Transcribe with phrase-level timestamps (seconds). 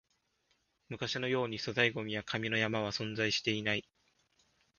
[0.89, 3.87] 昔のように粗大ゴミや紙の山は存在していない